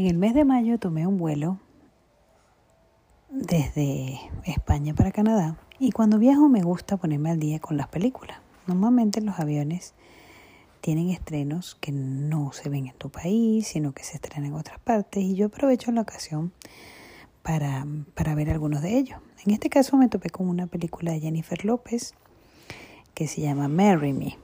En 0.00 0.06
el 0.06 0.16
mes 0.16 0.32
de 0.32 0.46
mayo 0.46 0.78
tomé 0.78 1.06
un 1.06 1.18
vuelo 1.18 1.58
desde 3.28 4.18
España 4.46 4.94
para 4.94 5.12
Canadá 5.12 5.58
y 5.78 5.92
cuando 5.92 6.18
viajo 6.18 6.48
me 6.48 6.62
gusta 6.62 6.96
ponerme 6.96 7.28
al 7.28 7.38
día 7.38 7.58
con 7.58 7.76
las 7.76 7.88
películas. 7.88 8.38
Normalmente 8.66 9.20
los 9.20 9.38
aviones 9.38 9.92
tienen 10.80 11.10
estrenos 11.10 11.74
que 11.82 11.92
no 11.92 12.50
se 12.52 12.70
ven 12.70 12.86
en 12.86 12.94
tu 12.94 13.10
país, 13.10 13.66
sino 13.66 13.92
que 13.92 14.02
se 14.02 14.14
estrenan 14.14 14.46
en 14.46 14.54
otras 14.54 14.78
partes 14.78 15.22
y 15.22 15.34
yo 15.34 15.48
aprovecho 15.48 15.92
la 15.92 16.00
ocasión 16.00 16.54
para, 17.42 17.86
para 18.14 18.34
ver 18.34 18.48
algunos 18.48 18.80
de 18.80 18.96
ellos. 18.96 19.18
En 19.44 19.52
este 19.52 19.68
caso 19.68 19.98
me 19.98 20.08
topé 20.08 20.30
con 20.30 20.48
una 20.48 20.66
película 20.66 21.12
de 21.12 21.20
Jennifer 21.20 21.62
López 21.62 22.14
que 23.12 23.28
se 23.28 23.42
llama 23.42 23.68
Marry 23.68 24.14
Me. 24.14 24.38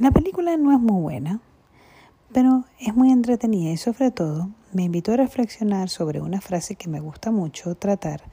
La 0.00 0.12
película 0.12 0.56
no 0.56 0.70
es 0.70 0.78
muy 0.78 1.02
buena, 1.02 1.40
pero 2.34 2.64
es 2.78 2.94
muy 2.94 3.10
entretenida 3.10 3.70
y 3.70 3.78
sobre 3.78 4.10
todo 4.10 4.50
me 4.72 4.82
invitó 4.82 5.12
a 5.12 5.16
reflexionar 5.16 5.88
sobre 5.88 6.20
una 6.20 6.42
frase 6.42 6.74
que 6.74 6.88
me 6.88 7.00
gusta 7.00 7.30
mucho 7.30 7.76
tratar 7.76 8.24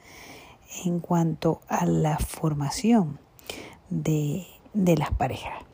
en 0.84 1.00
cuanto 1.00 1.60
a 1.68 1.86
la 1.86 2.18
formación 2.18 3.20
de, 3.88 4.44
las 4.74 5.12
parejas. 5.12 5.64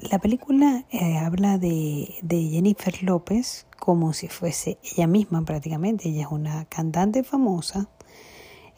La 0.00 0.18
película 0.18 0.84
eh, 0.90 1.18
habla 1.18 1.58
de, 1.58 2.14
de, 2.22 2.42
Jennifer 2.48 3.02
López 3.02 3.66
como 3.78 4.14
si 4.14 4.28
fuese 4.28 4.78
ella 4.82 5.06
misma 5.06 5.44
prácticamente. 5.44 6.08
Ella 6.08 6.22
es 6.22 6.32
una 6.32 6.64
cantante 6.64 7.22
famosa 7.22 7.88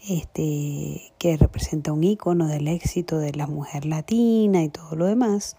este, 0.08 1.12
que 1.19 1.36
representa 1.36 1.92
un 1.92 2.05
icono 2.05 2.46
del 2.48 2.69
éxito 2.69 3.19
de 3.19 3.33
la 3.33 3.46
mujer 3.46 3.86
latina 3.86 4.62
y 4.62 4.69
todo 4.69 4.96
lo 4.96 5.06
demás, 5.06 5.56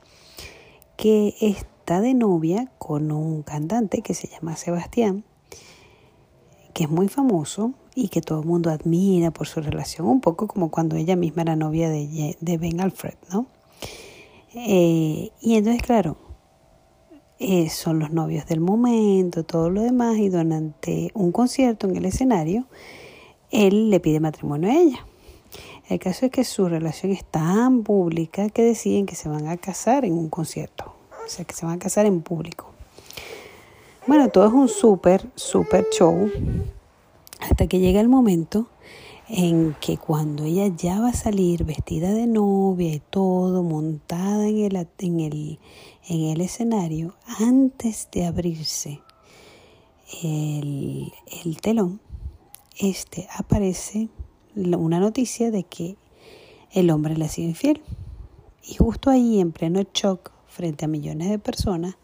que 0.98 1.36
es 1.42 1.66
está 1.86 2.02
de 2.02 2.16
novia 2.16 2.72
con 2.80 3.12
un 3.12 3.44
cantante 3.44 4.02
que 4.02 4.16
se 4.16 4.28
llama 4.28 4.56
Sebastián, 4.56 5.24
que 6.74 6.86
es 6.86 6.90
muy 6.90 7.10
famoso 7.10 7.74
y 7.94 8.08
que 8.08 8.22
todo 8.22 8.40
el 8.40 8.48
mundo 8.48 8.72
admira 8.72 9.30
por 9.30 9.46
su 9.46 9.62
relación, 9.62 10.08
un 10.08 10.20
poco 10.20 10.48
como 10.48 10.72
cuando 10.72 10.96
ella 10.96 11.16
misma 11.16 11.44
era 11.44 11.56
novia 11.56 11.92
de, 11.92 12.36
de 12.42 12.58
Ben 12.58 12.82
Alfred, 12.82 13.14
¿no? 13.32 13.46
Eh, 14.56 15.30
y 15.40 15.54
entonces, 15.54 15.84
claro, 15.84 16.18
eh, 17.38 17.70
son 17.70 18.00
los 18.00 18.10
novios 18.10 18.48
del 18.48 18.62
momento, 18.62 19.44
todo 19.44 19.70
lo 19.70 19.84
demás, 19.84 20.18
y 20.18 20.30
durante 20.30 21.12
un 21.14 21.32
concierto 21.32 21.88
en 21.88 21.98
el 21.98 22.06
escenario, 22.06 22.66
él 23.52 23.92
le 23.92 24.00
pide 24.00 24.20
matrimonio 24.20 24.72
a 24.72 24.74
ella. 24.74 25.06
El 25.90 26.00
caso 26.00 26.26
es 26.26 26.32
que 26.32 26.44
su 26.44 26.68
relación 26.68 27.12
es 27.12 27.24
tan 27.24 27.84
pública 27.84 28.50
que 28.50 28.64
deciden 28.64 29.06
que 29.06 29.16
se 29.16 29.30
van 29.30 29.48
a 29.48 29.58
casar 29.58 30.06
en 30.06 30.14
un 30.14 30.30
concierto 30.30 30.96
o 31.26 31.30
sea, 31.30 31.46
que 31.46 31.56
se 31.56 31.66
van 31.66 31.76
a 31.76 31.80
casar 31.80 32.06
en 32.06 32.22
público. 32.22 32.72
Bueno, 34.08 34.30
todo 34.30 34.48
es 34.48 34.54
un 34.54 34.70
súper, 34.70 35.28
súper 35.36 35.88
show, 35.90 36.30
hasta 37.40 37.68
que 37.68 37.80
llega 37.80 38.00
el 38.00 38.08
momento 38.08 38.68
en 39.28 39.76
que 39.82 39.98
cuando 39.98 40.44
ella 40.44 40.68
ya 40.68 41.00
va 41.00 41.10
a 41.10 41.14
salir 41.14 41.64
vestida 41.64 42.14
de 42.14 42.28
novia 42.28 42.94
y 42.94 43.00
todo, 43.00 43.64
montada 43.64 44.48
en 44.48 44.60
el, 44.60 44.88
en 45.00 45.20
el, 45.20 45.60
en 46.08 46.22
el 46.26 46.42
escenario, 46.42 47.16
antes 47.40 48.08
de 48.12 48.26
abrirse 48.28 49.02
el, 50.22 51.12
el 51.44 51.60
telón, 51.62 52.00
este 52.78 53.28
aparece 53.36 54.10
una 54.56 55.00
noticia 55.00 55.52
de 55.52 55.64
que 55.64 55.98
el 56.72 56.90
hombre 56.90 57.18
le 57.18 57.26
ha 57.26 57.30
sido 57.30 57.50
infiel. 57.50 57.82
Y 58.64 58.76
justo 58.76 59.10
ahí, 59.10 59.40
en 59.40 59.52
pleno 59.52 59.82
shock, 59.94 60.32
frente 60.48 60.86
a 60.86 60.88
millones 60.88 61.30
de 61.30 61.40
personas, 61.40 61.96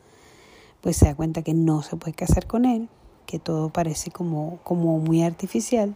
pues 0.82 0.98
se 0.98 1.06
da 1.06 1.16
cuenta 1.16 1.42
que 1.42 1.54
no 1.54 1.82
se 1.82 1.96
puede 1.96 2.14
casar 2.14 2.48
con 2.48 2.66
él, 2.66 2.90
que 3.26 3.40
todo 3.40 3.70
parece 3.70 4.12
como, 4.12 4.60
como 4.64 5.00
muy 5.00 5.24
artificial. 5.24 5.96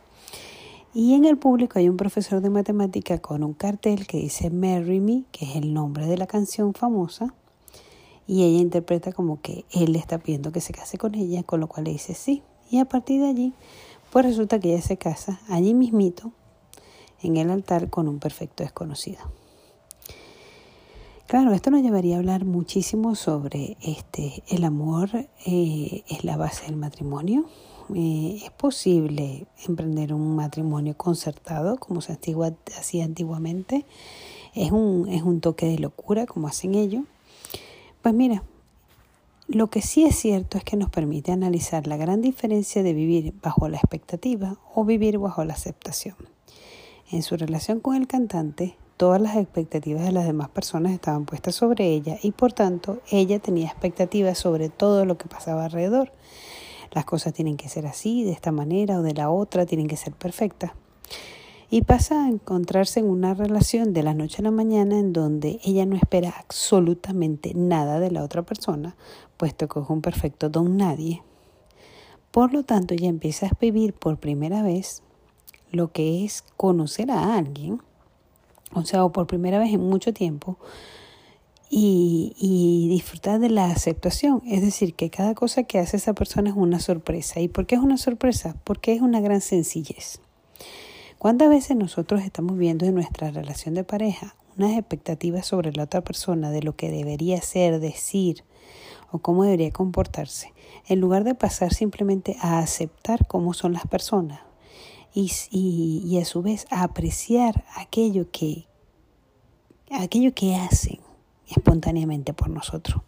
Y 0.93 1.13
en 1.13 1.25
el 1.25 1.37
público 1.37 1.77
hay 1.77 1.89
un 1.89 1.97
profesor 1.97 2.41
de 2.41 2.49
matemática 2.49 3.17
con 3.17 3.43
un 3.43 3.53
cartel 3.53 4.07
que 4.07 4.17
dice 4.17 4.49
Marry 4.49 5.01
Me, 5.01 5.23
que 5.31 5.45
es 5.45 5.57
el 5.57 5.73
nombre 5.73 6.07
de 6.07 6.17
la 6.17 6.27
canción 6.27 6.73
famosa, 6.73 7.33
y 8.27 8.43
ella 8.43 8.59
interpreta 8.59 9.11
como 9.11 9.41
que 9.41 9.65
él 9.71 9.91
le 9.91 9.99
está 9.99 10.17
pidiendo 10.17 10.51
que 10.51 10.61
se 10.61 10.73
case 10.73 10.97
con 10.97 11.13
ella, 11.15 11.43
con 11.43 11.59
lo 11.59 11.67
cual 11.67 11.83
le 11.83 11.91
dice 11.91 12.13
sí. 12.13 12.41
Y 12.71 12.79
a 12.79 12.85
partir 12.85 13.21
de 13.21 13.27
allí, 13.27 13.53
pues 14.11 14.25
resulta 14.25 14.59
que 14.59 14.73
ella 14.73 14.81
se 14.81 14.97
casa 14.97 15.41
allí 15.49 15.73
mismito, 15.73 16.31
en 17.25 17.37
el 17.37 17.49
altar, 17.49 17.89
con 17.89 18.07
un 18.07 18.19
perfecto 18.19 18.63
desconocido. 18.63 19.19
Claro, 21.27 21.53
esto 21.53 21.71
nos 21.71 21.81
llevaría 21.81 22.15
a 22.15 22.19
hablar 22.19 22.45
muchísimo 22.45 23.15
sobre 23.15 23.77
este 23.81 24.43
el 24.47 24.63
amor 24.63 25.09
eh, 25.45 26.03
es 26.07 26.23
la 26.23 26.37
base 26.37 26.67
del 26.67 26.75
matrimonio. 26.75 27.45
Eh, 27.95 28.41
es 28.43 28.51
posible 28.51 29.47
emprender 29.67 30.13
un 30.13 30.35
matrimonio 30.35 30.95
concertado 30.95 31.77
como 31.77 32.01
se 32.01 32.13
hacía 32.13 33.05
antiguamente. 33.05 33.85
Es 34.53 34.71
un, 34.71 35.07
es 35.09 35.23
un 35.23 35.41
toque 35.41 35.65
de 35.65 35.79
locura 35.79 36.27
como 36.27 36.47
hacen 36.47 36.75
ellos. 36.75 37.03
Pues 38.03 38.13
mira, 38.13 38.43
lo 39.47 39.67
que 39.71 39.81
sí 39.81 40.05
es 40.05 40.15
cierto 40.15 40.59
es 40.59 40.63
que 40.63 40.77
nos 40.77 40.91
permite 40.91 41.31
analizar 41.31 41.87
la 41.87 41.97
gran 41.97 42.21
diferencia 42.21 42.83
de 42.83 42.93
vivir 42.93 43.33
bajo 43.41 43.67
la 43.67 43.77
expectativa 43.77 44.57
o 44.75 44.85
vivir 44.85 45.17
bajo 45.17 45.43
la 45.43 45.53
aceptación. 45.53 46.15
En 47.11 47.23
su 47.23 47.37
relación 47.37 47.79
con 47.79 47.95
el 47.95 48.07
cantante, 48.07 48.77
Todas 48.97 49.19
las 49.19 49.35
expectativas 49.35 50.05
de 50.05 50.13
las 50.13 50.25
demás 50.25 50.47
personas 50.47 50.93
estaban 50.93 51.25
puestas 51.25 51.55
sobre 51.55 51.85
ella 51.85 52.17
y 52.23 52.31
por 52.31 52.53
tanto 52.53 53.01
ella 53.11 53.39
tenía 53.39 53.67
expectativas 53.67 54.37
sobre 54.37 54.69
todo 54.69 55.03
lo 55.03 55.17
que 55.17 55.27
pasaba 55.27 55.65
alrededor. 55.65 56.13
Las 56.93 57.03
cosas 57.03 57.33
tienen 57.33 57.57
que 57.57 57.67
ser 57.67 57.87
así, 57.87 58.23
de 58.23 58.31
esta 58.31 58.53
manera 58.53 58.99
o 58.99 59.01
de 59.01 59.13
la 59.13 59.29
otra, 59.29 59.65
tienen 59.65 59.89
que 59.89 59.97
ser 59.97 60.13
perfectas. 60.13 60.71
Y 61.69 61.81
pasa 61.81 62.23
a 62.23 62.29
encontrarse 62.29 63.01
en 63.01 63.09
una 63.09 63.33
relación 63.33 63.91
de 63.91 64.03
la 64.03 64.13
noche 64.13 64.37
a 64.39 64.43
la 64.43 64.51
mañana 64.51 64.97
en 64.97 65.11
donde 65.11 65.59
ella 65.65 65.85
no 65.85 65.97
espera 65.97 66.33
absolutamente 66.39 67.51
nada 67.53 67.99
de 67.99 68.11
la 68.11 68.23
otra 68.23 68.43
persona, 68.43 68.95
puesto 69.35 69.67
que 69.67 69.81
es 69.81 69.89
un 69.89 70.01
perfecto 70.01 70.47
don 70.47 70.77
nadie. 70.77 71.21
Por 72.31 72.53
lo 72.53 72.63
tanto, 72.63 72.93
ella 72.93 73.09
empieza 73.09 73.47
a 73.47 73.57
vivir 73.59 73.93
por 73.93 74.19
primera 74.19 74.61
vez 74.61 75.03
lo 75.75 75.91
que 75.91 76.25
es 76.25 76.43
conocer 76.57 77.11
a 77.11 77.35
alguien 77.35 77.81
o 78.75 78.83
sea, 78.83 79.05
o 79.05 79.11
por 79.11 79.25
primera 79.25 79.57
vez 79.57 79.73
en 79.73 79.81
mucho 79.81 80.13
tiempo, 80.13 80.57
y, 81.69 82.35
y, 82.37 82.87
disfrutar 82.89 83.39
de 83.39 83.49
la 83.49 83.65
aceptación. 83.65 84.43
Es 84.45 84.61
decir, 84.61 84.93
que 84.93 85.09
cada 85.09 85.33
cosa 85.33 85.63
que 85.63 85.79
hace 85.79 85.97
esa 85.97 86.13
persona 86.13 86.51
es 86.51 86.55
una 86.55 86.79
sorpresa. 86.79 87.39
¿Y 87.39 87.47
por 87.47 87.65
qué 87.65 87.75
es 87.75 87.81
una 87.81 87.97
sorpresa? 87.97 88.55
Porque 88.63 88.93
es 88.93 89.01
una 89.01 89.19
gran 89.19 89.41
sencillez. 89.41 90.19
¿Cuántas 91.17 91.49
veces 91.49 91.75
nosotros 91.75 92.21
estamos 92.21 92.57
viendo 92.57 92.85
en 92.85 92.93
nuestra 92.93 93.31
relación 93.31 93.73
de 93.73 93.83
pareja 93.83 94.35
unas 94.57 94.77
expectativas 94.77 95.47
sobre 95.47 95.73
la 95.73 95.83
otra 95.83 96.01
persona 96.01 96.51
de 96.51 96.61
lo 96.61 96.75
que 96.75 96.91
debería 96.91 97.41
ser, 97.41 97.79
decir 97.79 98.43
o 99.11 99.19
cómo 99.19 99.43
debería 99.43 99.71
comportarse, 99.71 100.53
en 100.87 100.99
lugar 100.99 101.23
de 101.23 101.35
pasar 101.35 101.73
simplemente 101.73 102.37
a 102.41 102.59
aceptar 102.59 103.27
cómo 103.27 103.53
son 103.53 103.73
las 103.73 103.87
personas, 103.87 104.41
y, 105.15 106.19
a 106.21 106.25
su 106.25 106.41
vez 106.41 106.67
a 106.69 106.83
apreciar 106.83 107.63
aquello 107.75 108.29
que, 108.31 108.67
aquello 109.89 110.33
que 110.33 110.55
hacen 110.55 110.99
espontáneamente 111.47 112.33
por 112.33 112.49
nosotros. 112.49 113.01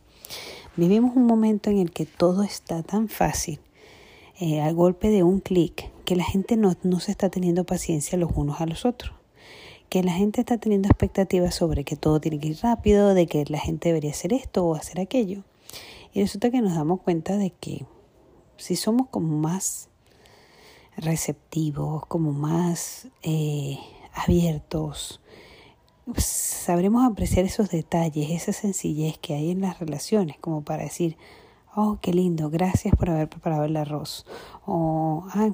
Vivimos 0.78 1.16
un 1.16 1.26
momento 1.26 1.70
en 1.70 1.80
el 1.80 1.92
que 1.92 2.06
todo 2.06 2.44
está 2.44 2.82
tan 2.84 3.10
fácil, 3.10 3.60
eh, 4.40 4.62
al 4.62 4.74
golpe 4.74 5.10
de 5.10 5.24
un 5.24 5.40
clic, 5.40 5.92
que 6.06 6.16
la 6.16 6.24
gente 6.24 6.56
no, 6.56 6.76
no 6.84 7.00
se 7.00 7.12
está 7.12 7.30
teniendo 7.30 7.66
paciencia 7.66 8.18
los 8.18 8.32
unos 8.36 8.62
a 8.62 8.66
los 8.66 8.86
otros 8.86 9.14
que 9.90 10.04
la 10.04 10.12
gente 10.12 10.42
está 10.42 10.58
teniendo 10.58 10.90
expectativas 10.90 11.56
sobre 11.56 11.84
que 11.84 11.96
todo 11.96 12.20
tiene 12.20 12.40
que 12.40 12.50
ir 12.50 12.58
rápido, 12.62 13.14
de 13.14 13.26
que 13.28 13.46
la 13.48 13.60
gente 13.60 13.90
debería 13.90 14.12
hacer 14.12 14.34
esto 14.34 14.66
o 14.66 14.76
hacer 14.76 15.00
aquello. 15.00 15.44
Y 16.14 16.22
resulta 16.22 16.52
que 16.52 16.62
nos 16.62 16.76
damos 16.76 17.02
cuenta 17.02 17.38
de 17.38 17.52
que 17.52 17.86
si 18.58 18.76
somos 18.76 19.08
como 19.10 19.38
más 19.38 19.90
receptivos, 20.98 22.06
como 22.08 22.34
más 22.34 23.08
eh, 23.22 23.78
abiertos, 24.14 25.22
pues, 26.06 26.26
sabremos 26.26 27.06
apreciar 27.06 27.46
esos 27.46 27.70
detalles, 27.70 28.30
esa 28.30 28.54
sencillez 28.54 29.18
que 29.18 29.36
hay 29.36 29.52
en 29.52 29.62
las 29.62 29.80
relaciones, 29.80 30.38
como 30.40 30.64
para 30.64 30.84
decir, 30.84 31.18
oh, 31.76 32.00
qué 32.02 32.14
lindo, 32.14 32.50
gracias 32.50 32.96
por 32.96 33.10
haber 33.10 33.30
preparado 33.30 33.66
el 33.66 33.78
arroz, 33.78 34.26
o, 34.66 35.26
ah, 35.34 35.50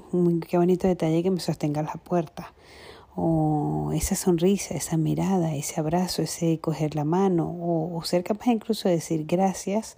qué 0.47 0.57
bonito 0.57 0.87
detalle 0.87 1.23
que 1.23 1.31
me 1.31 1.39
sostenga 1.39 1.81
la 1.81 1.95
puerta, 1.95 2.53
o 3.15 3.91
esa 3.93 4.15
sonrisa, 4.15 4.75
esa 4.75 4.97
mirada, 4.97 5.53
ese 5.55 5.79
abrazo, 5.79 6.21
ese 6.21 6.59
coger 6.59 6.95
la 6.95 7.03
mano, 7.03 7.49
o, 7.49 7.95
o 7.97 8.03
ser 8.03 8.23
capaz 8.23 8.47
incluso 8.47 8.87
de 8.89 8.95
decir 8.95 9.25
gracias 9.25 9.97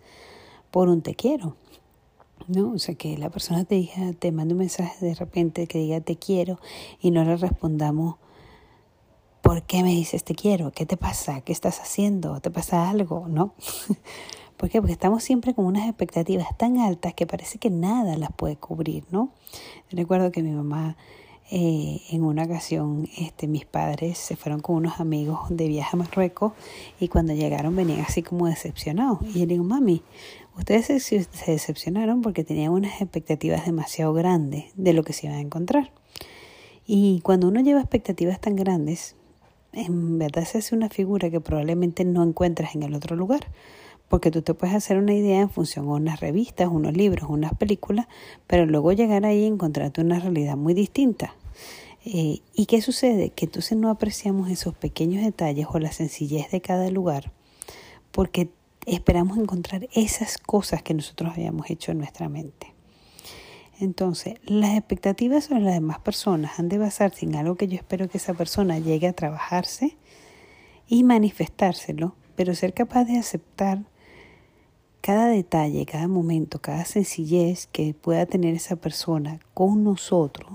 por 0.72 0.90
un 0.90 1.02
te 1.02 1.16
quiero. 1.16 1.56
¿No? 2.48 2.74
O 2.74 2.80
sea, 2.80 2.96
que 2.96 3.18
la 3.18 3.30
persona 3.30 3.66
te 3.66 3.76
diga, 3.76 4.14
te 4.14 4.32
mande 4.32 4.54
un 4.54 4.60
mensaje 4.60 5.06
de 5.06 5.16
repente 5.16 5.68
que 5.68 5.80
diga 5.80 6.02
te 6.02 6.18
quiero 6.18 6.60
y 7.00 7.12
no 7.12 7.24
le 7.24 7.36
respondamos 7.38 8.16
¿por 9.46 9.62
qué 9.62 9.84
me 9.84 9.92
dices 9.92 10.24
te 10.24 10.34
quiero? 10.34 10.72
¿Qué 10.72 10.88
te 10.88 10.98
pasa? 10.98 11.42
¿Qué 11.42 11.54
estás 11.54 11.80
haciendo? 11.80 12.40
¿Te 12.40 12.50
pasa 12.50 12.90
algo? 12.90 13.28
¿No? 13.28 13.54
¿Por 14.58 14.70
qué? 14.72 14.82
Porque 14.82 14.92
estamos 14.92 15.24
siempre 15.24 15.54
con 15.54 15.66
unas 15.66 15.88
expectativas 15.88 16.48
tan 16.58 16.80
altas 16.80 17.14
que 17.14 17.28
parece 17.28 17.60
que 17.60 17.70
nada 17.70 18.18
las 18.18 18.32
puede 18.34 18.56
cubrir, 18.56 19.04
¿no? 19.12 19.30
Recuerdo 19.92 20.32
que 20.32 20.42
mi 20.42 20.50
mamá, 20.50 20.98
eh, 21.52 22.02
en 22.10 22.24
una 22.24 22.44
ocasión, 22.44 23.08
este, 23.18 23.48
mis 23.48 23.66
padres 23.66 24.18
se 24.18 24.36
fueron 24.36 24.62
con 24.62 24.78
unos 24.78 25.00
amigos 25.00 25.42
de 25.50 25.68
viaje 25.68 25.92
a 25.94 25.98
Marruecos 25.98 26.54
y 27.00 27.08
cuando 27.08 27.34
llegaron 27.34 27.76
venían 27.76 28.02
así 28.02 28.24
como 28.24 28.48
decepcionados. 28.48 29.20
Y 29.34 29.42
yo 29.42 29.46
digo, 29.46 29.64
mami, 29.64 30.02
ustedes 30.58 30.86
se, 30.86 31.00
se 31.00 31.52
decepcionaron 31.52 32.22
porque 32.22 32.44
tenían 32.44 32.72
unas 32.72 33.00
expectativas 33.02 33.66
demasiado 33.66 34.14
grandes 34.14 34.66
de 34.76 34.94
lo 34.94 35.04
que 35.04 35.14
se 35.14 35.28
iban 35.28 35.38
a 35.38 35.42
encontrar. 35.42 35.92
Y 36.88 37.22
cuando 37.22 37.48
uno 37.48 37.62
lleva 37.62 37.80
expectativas 37.80 38.40
tan 38.40 38.56
grandes, 38.56 39.16
en 39.74 40.18
verdad 40.18 40.46
se 40.46 40.60
hace 40.60 40.76
una 40.76 40.90
figura 40.90 41.30
que 41.30 41.42
probablemente 41.42 42.06
no 42.06 42.24
encuentras 42.24 42.76
en 42.76 42.84
el 42.84 42.96
otro 42.96 43.16
lugar. 43.16 43.48
Porque 44.08 44.32
tú 44.32 44.42
te 44.42 44.54
puedes 44.54 44.76
hacer 44.76 44.98
una 44.98 45.14
idea 45.14 45.42
en 45.42 45.50
función 45.50 45.88
a 45.88 45.94
unas 45.94 46.20
revistas, 46.20 46.70
unos 46.70 46.96
libros, 46.96 47.30
unas 47.30 47.54
películas, 47.56 48.08
pero 48.48 48.66
luego 48.66 48.92
llegar 48.94 49.26
ahí 49.26 49.42
y 49.42 49.46
encontrarte 49.46 50.02
una 50.02 50.20
realidad 50.20 50.56
muy 50.58 50.74
distinta. 50.74 51.36
Eh, 52.06 52.42
¿Y 52.54 52.66
qué 52.68 52.82
sucede? 52.82 53.32
Que 53.32 53.46
entonces 53.46 53.78
no 53.78 53.90
apreciamos 53.90 54.52
esos 54.52 54.76
pequeños 54.76 55.24
detalles 55.24 55.68
o 55.72 55.80
la 55.80 55.92
sencillez 55.92 56.52
de 56.52 56.62
cada 56.62 56.90
lugar 56.92 57.32
porque 58.16 58.50
esperamos 58.86 59.38
encontrar 59.38 59.90
esas 59.94 60.38
cosas 60.38 60.82
que 60.82 60.94
nosotros 60.94 61.34
habíamos 61.34 61.70
hecho 61.70 61.92
en 61.92 61.98
nuestra 61.98 62.30
mente. 62.30 62.74
Entonces, 63.82 64.36
las 64.46 64.78
expectativas 64.78 65.44
sobre 65.44 65.60
las 65.60 65.74
demás 65.74 66.00
personas 66.00 66.58
han 66.58 66.70
de 66.70 66.78
basarse 66.78 67.26
en 67.26 67.36
algo 67.36 67.56
que 67.56 67.68
yo 67.68 67.76
espero 67.76 68.08
que 68.08 68.20
esa 68.20 68.34
persona 68.34 68.80
llegue 68.80 69.10
a 69.10 69.14
trabajarse 69.14 69.98
y 70.88 71.04
manifestárselo, 71.04 72.16
pero 72.38 72.56
ser 72.56 72.74
capaz 72.74 73.04
de 73.04 73.18
aceptar 73.18 73.84
cada 75.06 75.28
detalle, 75.28 75.86
cada 75.86 76.08
momento, 76.08 76.60
cada 76.60 76.84
sencillez 76.84 77.68
que 77.68 77.94
pueda 77.94 78.26
tener 78.26 78.56
esa 78.56 78.76
persona 78.76 79.40
con 79.54 79.84
nosotros, 79.84 80.50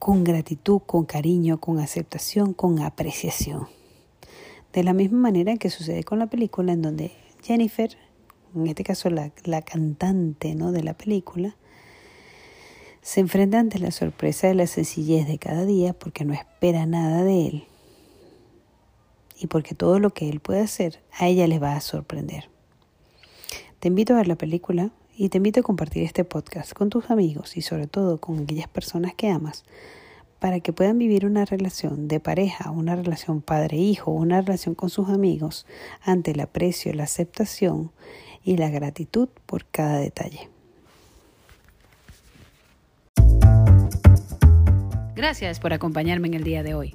con 0.00 0.24
gratitud, 0.24 0.80
con 0.84 1.04
cariño, 1.04 1.60
con 1.60 1.78
aceptación, 1.78 2.54
con 2.54 2.80
apreciación. 2.80 3.68
De 4.72 4.82
la 4.82 4.94
misma 4.94 5.18
manera 5.18 5.56
que 5.58 5.70
sucede 5.70 6.02
con 6.02 6.18
la 6.18 6.26
película 6.26 6.72
en 6.72 6.82
donde 6.82 7.12
Jennifer 7.44 7.96
en 8.56 8.66
este 8.66 8.82
caso 8.82 9.10
la, 9.10 9.30
la 9.44 9.62
cantante 9.62 10.56
¿no? 10.56 10.72
de 10.72 10.82
la 10.82 10.94
película, 10.94 11.54
se 13.00 13.20
enfrenta 13.20 13.60
ante 13.60 13.78
la 13.78 13.92
sorpresa 13.92 14.48
de 14.48 14.54
la 14.54 14.66
sencillez 14.66 15.28
de 15.28 15.38
cada 15.38 15.64
día 15.64 15.92
porque 15.92 16.24
no 16.24 16.34
espera 16.34 16.84
nada 16.84 17.22
de 17.22 17.46
él 17.46 17.68
y 19.38 19.46
porque 19.46 19.74
todo 19.74 19.98
lo 19.98 20.10
que 20.10 20.28
él 20.28 20.40
puede 20.40 20.60
hacer 20.60 21.00
a 21.18 21.28
ella 21.28 21.46
le 21.46 21.58
va 21.58 21.76
a 21.76 21.80
sorprender. 21.80 22.48
Te 23.80 23.88
invito 23.88 24.14
a 24.14 24.18
ver 24.18 24.28
la 24.28 24.36
película 24.36 24.90
y 25.16 25.28
te 25.28 25.36
invito 25.36 25.60
a 25.60 25.62
compartir 25.62 26.02
este 26.02 26.24
podcast 26.24 26.72
con 26.72 26.90
tus 26.90 27.10
amigos 27.10 27.56
y 27.56 27.62
sobre 27.62 27.86
todo 27.86 28.18
con 28.18 28.40
aquellas 28.40 28.68
personas 28.68 29.14
que 29.14 29.28
amas 29.28 29.64
para 30.38 30.60
que 30.60 30.72
puedan 30.72 30.98
vivir 30.98 31.24
una 31.24 31.44
relación 31.44 32.06
de 32.08 32.20
pareja, 32.20 32.70
una 32.70 32.96
relación 32.96 33.40
padre-hijo, 33.40 34.10
una 34.10 34.42
relación 34.42 34.74
con 34.74 34.90
sus 34.90 35.08
amigos 35.08 35.66
ante 36.02 36.32
el 36.32 36.40
aprecio, 36.40 36.92
la 36.92 37.04
aceptación 37.04 37.92
y 38.44 38.56
la 38.56 38.68
gratitud 38.68 39.28
por 39.46 39.64
cada 39.64 39.98
detalle. 39.98 40.50
Gracias 45.14 45.60
por 45.60 45.72
acompañarme 45.72 46.28
en 46.28 46.34
el 46.34 46.44
día 46.44 46.62
de 46.62 46.74
hoy. 46.74 46.94